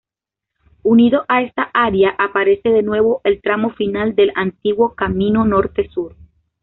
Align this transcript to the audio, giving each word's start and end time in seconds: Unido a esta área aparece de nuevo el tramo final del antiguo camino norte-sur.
Unido 0.81 1.25
a 1.27 1.43
esta 1.43 1.61
área 1.75 2.15
aparece 2.17 2.69
de 2.69 2.81
nuevo 2.81 3.21
el 3.23 3.39
tramo 3.39 3.69
final 3.69 4.15
del 4.15 4.31
antiguo 4.35 4.95
camino 4.95 5.45
norte-sur. 5.45 6.15